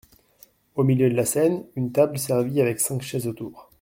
[0.73, 3.69] Au milieu de la scène, une table servie avec cinq chaises autour.